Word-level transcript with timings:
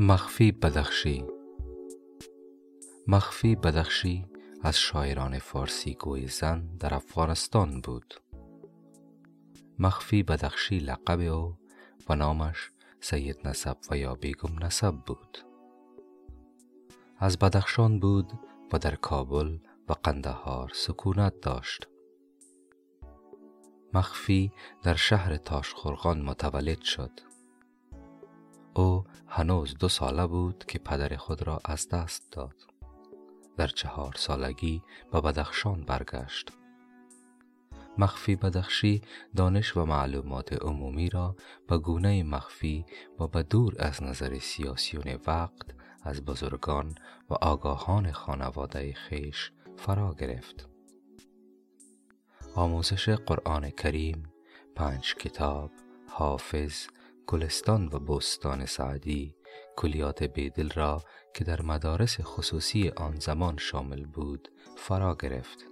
مخفی 0.00 0.52
بدخشی. 0.52 1.24
مخفی 3.06 3.56
بدخشی 3.56 4.26
از 4.62 4.78
شاعران 4.78 5.38
فارسی 5.38 5.94
گوی 5.94 6.26
زن 6.26 6.76
در 6.80 6.94
افغانستان 6.94 7.80
بود. 7.80 8.14
مخفی 9.78 10.22
بدخشی 10.22 10.78
لقب 10.78 11.20
او 11.20 11.58
و 12.08 12.14
نامش 12.14 12.70
سید 13.00 13.48
نسب 13.48 13.76
و 13.90 13.96
یا 13.98 14.14
بیگم 14.14 14.64
نسب 14.64 14.94
بود. 15.06 15.38
از 17.18 17.38
بدخشان 17.38 18.00
بود 18.00 18.32
و 18.72 18.78
در 18.78 18.94
کابل 18.94 19.58
و 19.88 19.92
قندهار 19.92 20.70
سکونت 20.74 21.40
داشت. 21.40 21.88
مخفی 23.94 24.52
در 24.82 24.94
شهر 24.94 25.36
تاشخرغان 25.36 26.22
متولد 26.22 26.82
شد. 26.82 27.20
او 28.78 29.04
هنوز 29.28 29.74
دو 29.78 29.88
ساله 29.88 30.26
بود 30.26 30.64
که 30.68 30.78
پدر 30.78 31.16
خود 31.16 31.42
را 31.42 31.60
از 31.64 31.88
دست 31.88 32.32
داد. 32.32 32.54
در 33.56 33.66
چهار 33.66 34.14
سالگی 34.16 34.82
به 35.12 35.20
بدخشان 35.20 35.84
برگشت. 35.84 36.52
مخفی 37.98 38.36
بدخشی 38.36 39.02
دانش 39.36 39.76
و 39.76 39.84
معلومات 39.84 40.52
عمومی 40.52 41.10
را 41.10 41.36
به 41.68 41.78
گونه 41.78 42.22
مخفی 42.22 42.86
و 43.20 43.26
به 43.26 43.42
دور 43.42 43.74
از 43.78 44.02
نظر 44.02 44.38
سیاسیون 44.38 45.18
وقت 45.26 45.66
از 46.02 46.24
بزرگان 46.24 46.94
و 47.30 47.34
آگاهان 47.34 48.12
خانواده 48.12 48.92
خیش 48.92 49.52
فرا 49.76 50.14
گرفت. 50.14 50.68
آموزش 52.54 53.08
قرآن 53.08 53.70
کریم 53.70 54.32
پنج 54.76 55.14
کتاب 55.14 55.70
حافظ 56.08 56.86
گلستان 57.30 57.88
و 57.92 57.98
بستان 57.98 58.66
سعدی 58.66 59.34
کلیات 59.76 60.22
بیدل 60.22 60.70
را 60.70 61.02
که 61.34 61.44
در 61.44 61.62
مدارس 61.62 62.20
خصوصی 62.20 62.88
آن 62.88 63.14
زمان 63.14 63.56
شامل 63.56 64.04
بود 64.04 64.48
فرا 64.76 65.14
گرفت. 65.14 65.64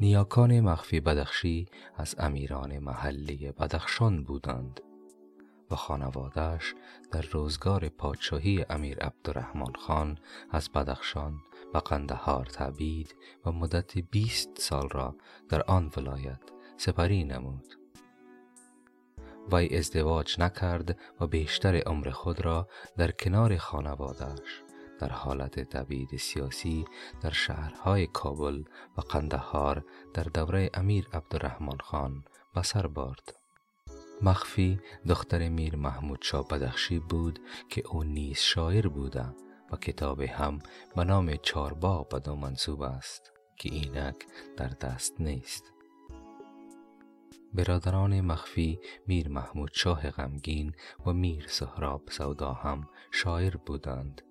نیاکان 0.00 0.60
مخفی 0.60 1.00
بدخشی 1.00 1.66
از 1.96 2.14
امیران 2.18 2.78
محلی 2.78 3.52
بدخشان 3.52 4.24
بودند 4.24 4.80
و 5.70 5.76
خانوادهش 5.76 6.74
در 7.10 7.22
روزگار 7.22 7.88
پادشاهی 7.88 8.66
امیر 8.70 8.98
عبدالرحمن 8.98 9.72
خان 9.78 10.18
از 10.50 10.72
بدخشان 10.72 11.34
و 11.74 11.78
قندهار 11.78 12.46
تبید 12.46 13.14
و 13.46 13.52
مدت 13.52 13.98
بیست 13.98 14.50
سال 14.58 14.88
را 14.88 15.16
در 15.48 15.62
آن 15.62 15.92
ولایت 15.96 16.42
سپری 16.76 17.24
نمود. 17.24 17.85
وی 19.52 19.76
ازدواج 19.76 20.40
نکرد 20.40 20.98
و 21.20 21.26
بیشتر 21.26 21.76
عمر 21.76 22.10
خود 22.10 22.40
را 22.40 22.68
در 22.96 23.10
کنار 23.10 23.56
خانوادهش 23.56 24.62
در 24.98 25.08
حالت 25.08 25.60
تبعید 25.60 26.16
سیاسی 26.16 26.84
در 27.22 27.30
شهرهای 27.30 28.06
کابل 28.06 28.62
و 28.98 29.00
قندهار 29.00 29.84
در 30.14 30.22
دوره 30.22 30.70
امیر 30.74 31.08
عبدالرحمن 31.12 31.78
خان 31.78 32.24
بسر 32.56 32.86
برد. 32.86 33.34
مخفی 34.22 34.80
دختر 35.08 35.48
میر 35.48 35.76
محمود 35.76 36.18
شاه 36.22 36.48
بدخشی 36.48 36.98
بود 36.98 37.38
که 37.68 37.82
او 37.86 38.04
نیز 38.04 38.38
شاعر 38.38 38.88
بوده 38.88 39.26
و 39.72 39.76
کتاب 39.76 40.20
هم 40.20 40.58
به 40.96 41.04
نام 41.04 41.36
چاربا 41.36 42.02
به 42.02 42.32
منصوب 42.32 42.82
است 42.82 43.32
که 43.58 43.74
اینک 43.74 44.16
در 44.56 44.68
دست 44.68 45.20
نیست. 45.20 45.75
برادران 47.56 48.20
مخفی 48.20 48.78
میر 49.06 49.28
محمود 49.28 49.70
شاه 49.72 50.10
غمگین 50.10 50.72
و 51.06 51.12
میر 51.12 51.46
سهراب 51.48 52.02
سودا 52.10 52.52
هم 52.52 52.88
شاعر 53.10 53.56
بودند. 53.56 54.22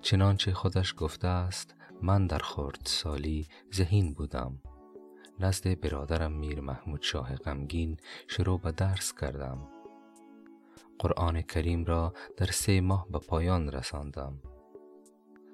چنانچه 0.00 0.52
خودش 0.52 0.94
گفته 0.98 1.28
است 1.28 1.74
من 2.02 2.26
در 2.26 2.38
خورد 2.38 2.80
سالی 2.84 3.46
ذهین 3.74 4.12
بودم. 4.12 4.58
نزد 5.40 5.80
برادرم 5.80 6.32
میر 6.32 6.60
محمود 6.60 7.02
شاه 7.02 7.36
غمگین 7.36 7.96
شروع 8.28 8.60
به 8.60 8.72
درس 8.72 9.14
کردم. 9.14 9.68
قرآن 10.98 11.42
کریم 11.42 11.84
را 11.84 12.14
در 12.36 12.46
سه 12.46 12.80
ماه 12.80 13.06
به 13.08 13.18
پایان 13.18 13.72
رساندم. 13.72 14.38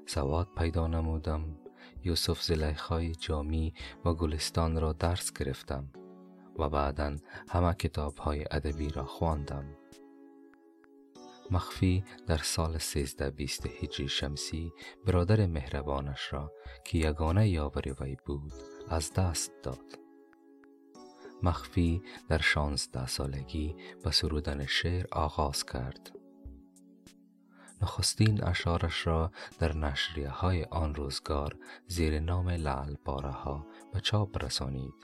سواد 0.06 0.48
پیدا 0.56 0.86
نمودم. 0.86 1.67
یوسف 2.04 2.42
زلیخای 2.42 3.14
جامی 3.14 3.74
و 4.04 4.14
گلستان 4.14 4.80
را 4.80 4.92
درس 4.92 5.32
گرفتم 5.32 5.92
و 6.58 6.68
بعدا 6.68 7.16
همه 7.48 7.74
کتاب 7.74 8.18
های 8.18 8.44
ادبی 8.50 8.88
را 8.88 9.04
خواندم. 9.04 9.64
مخفی 11.50 12.04
در 12.26 12.36
سال 12.36 12.78
سیزده 12.78 13.30
بیست 13.30 13.66
هجری 13.66 14.08
شمسی 14.08 14.72
برادر 15.06 15.46
مهربانش 15.46 16.32
را 16.32 16.52
که 16.84 16.98
یگانه 16.98 17.48
یاور 17.48 17.94
وی 18.00 18.16
بود 18.26 18.52
از 18.88 19.12
دست 19.12 19.52
داد. 19.62 19.98
مخفی 21.42 22.02
در 22.28 22.38
شانزده 22.38 23.06
سالگی 23.06 23.76
به 24.04 24.10
سرودن 24.10 24.66
شعر 24.66 25.06
آغاز 25.12 25.66
کرد. 25.66 26.17
نخستین 27.82 28.44
اشارش 28.44 29.06
را 29.06 29.32
در 29.58 29.76
نشریه 29.76 30.28
های 30.28 30.64
آن 30.64 30.94
روزگار 30.94 31.56
زیر 31.86 32.20
نام 32.20 32.48
لعل 32.48 32.94
باره 33.04 33.30
ها 33.30 33.66
به 33.92 34.00
چاپ 34.00 34.44
رسانید. 34.44 34.94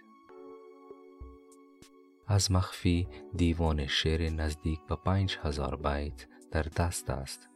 از 2.26 2.52
مخفی 2.52 3.08
دیوان 3.36 3.86
شعر 3.86 4.30
نزدیک 4.30 4.80
به 4.88 4.96
پنج 4.96 5.38
هزار 5.42 5.76
بیت 5.76 6.26
در 6.50 6.62
دست 6.62 7.10
است 7.10 7.48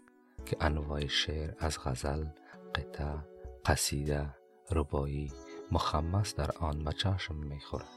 که 0.47 0.57
انواع 0.61 1.07
شعر 1.07 1.55
از 1.59 1.78
غزل، 1.84 2.25
قطع، 2.75 3.15
قصیده، 3.67 4.34
ربایی، 4.71 5.33
مخمس 5.73 6.34
در 6.34 6.51
آن 6.53 6.93
چشم 6.93 7.34
می 7.34 7.61
خورد. 7.61 7.89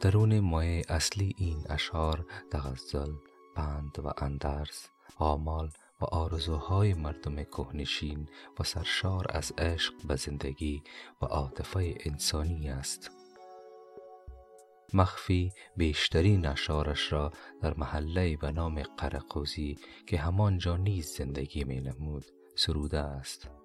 درون 0.00 0.40
مایه 0.40 0.82
اصلی 0.88 1.34
این 1.38 1.64
اشعار 1.68 2.26
تغزل، 2.50 3.12
بند 3.56 3.98
و 4.04 4.12
اندرز، 4.18 4.86
آمال 5.16 5.70
و 6.02 6.04
آرزوهای 6.04 6.94
مردم 6.94 7.42
کهنشین 7.44 8.28
و 8.60 8.64
سرشار 8.64 9.26
از 9.30 9.52
عشق 9.58 9.94
به 10.08 10.16
زندگی 10.16 10.82
و 11.22 11.26
عاطفه 11.26 11.94
انسانی 12.00 12.68
است. 12.68 13.10
مخفی 14.94 15.52
بیشترین 15.76 16.46
اشعارش 16.46 17.12
را 17.12 17.32
در 17.62 17.74
محله 17.74 18.36
به 18.36 18.52
نام 18.52 18.82
قرقوزی 18.82 19.78
که 20.06 20.18
همانجا 20.18 20.76
نیز 20.76 21.06
زندگی 21.06 21.64
می 21.64 21.80
نمود 21.80 22.24
سروده 22.56 22.98
است. 22.98 23.61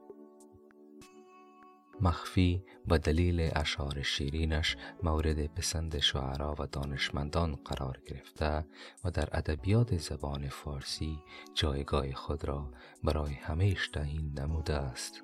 مخفی 2.01 2.63
به 2.87 2.97
دلیل 2.97 3.51
اشعار 3.55 4.01
شیرینش 4.01 4.77
مورد 5.03 5.47
پسند 5.47 5.99
شعرا 5.99 6.55
و 6.59 6.67
دانشمندان 6.67 7.55
قرار 7.55 8.01
گرفته 8.05 8.65
و 9.03 9.11
در 9.11 9.29
ادبیات 9.31 9.97
زبان 9.97 10.49
فارسی 10.49 11.19
جایگاه 11.53 12.13
خود 12.13 12.45
را 12.45 12.71
برای 13.03 13.33
همیش 13.33 13.87
تعیین 13.87 14.39
نموده 14.39 14.73
است. 14.73 15.23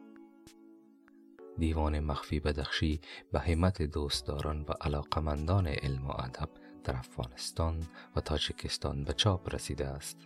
دیوان 1.58 2.00
مخفی 2.00 2.40
بدخشی 2.40 3.02
به 3.32 3.40
همت 3.40 3.82
دوستداران 3.82 4.62
و 4.62 4.72
علاقمندان 4.82 5.68
علم 5.68 6.08
و 6.08 6.12
ادب 6.12 6.50
در 6.84 6.96
افغانستان 6.96 7.88
و 8.16 8.22
تاجیکستان 8.22 9.04
به 9.04 9.14
چاپ 9.14 9.56
رسیده 9.56 9.88
است. 9.88 10.18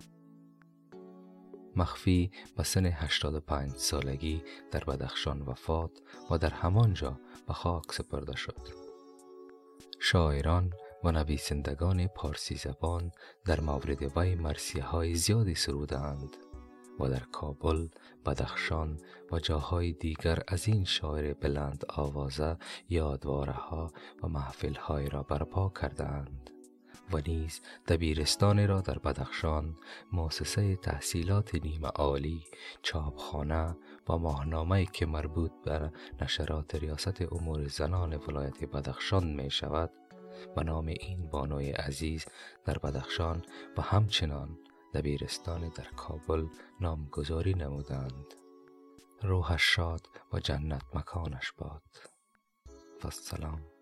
مخفی 1.77 2.31
به 2.57 2.63
سن 2.63 2.85
85 2.85 3.75
سالگی 3.75 4.43
در 4.71 4.83
بدخشان 4.83 5.41
وفات 5.41 5.91
و 6.31 6.37
در 6.37 6.49
همانجا 6.49 7.19
به 7.47 7.53
خاک 7.53 7.91
سپرده 7.91 8.35
شد. 8.35 8.67
شاعران 9.99 10.73
و 11.03 11.11
نویسندگان 11.11 12.07
پارسی 12.07 12.55
زبان 12.55 13.11
در 13.45 13.59
مورد 13.59 14.17
وی 14.17 14.35
مرسیه 14.35 14.83
های 14.83 15.15
زیادی 15.15 15.55
سرودند 15.55 16.37
و 16.99 17.09
در 17.09 17.23
کابل، 17.31 17.87
بدخشان 18.25 18.99
و 19.31 19.39
جاهای 19.39 19.93
دیگر 19.93 20.39
از 20.47 20.67
این 20.67 20.83
شاعر 20.83 21.33
بلند 21.33 21.85
آوازه 21.89 22.57
یادواره 22.89 23.53
ها 23.53 23.91
و 24.23 24.27
محفل 24.27 24.75
های 24.75 25.09
را 25.09 25.23
برپا 25.23 25.69
کردند. 25.81 26.56
و 27.11 27.21
نیز 27.27 27.61
دبیرستانی 27.87 28.67
را 28.67 28.81
در 28.81 28.99
بدخشان 28.99 29.75
مؤسسه 30.11 30.75
تحصیلات 30.75 31.55
نیمه 31.55 31.87
عالی 31.87 32.43
چاپخانه 32.81 33.77
و 34.09 34.17
ماهنامه 34.17 34.85
که 34.85 35.05
مربوط 35.05 35.51
بر 35.65 35.91
نشرات 36.21 36.75
ریاست 36.75 37.21
امور 37.33 37.67
زنان 37.67 38.13
ولایت 38.13 38.63
بدخشان 38.63 39.27
می 39.33 39.51
شود 39.51 39.91
به 40.55 40.63
نام 40.63 40.87
این 40.87 41.29
بانوی 41.29 41.71
عزیز 41.71 42.25
در 42.65 42.77
بدخشان 42.77 43.45
و 43.77 43.81
همچنان 43.81 44.57
دبیرستان 44.93 45.69
در 45.69 45.87
کابل 45.95 46.45
نامگذاری 46.81 47.53
نمودند. 47.53 48.33
روحش 49.21 49.75
شاد 49.75 50.07
و 50.33 50.39
جنت 50.39 50.83
مکانش 50.93 51.51
باد. 51.51 51.83
و 53.03 53.09
سلام. 53.09 53.76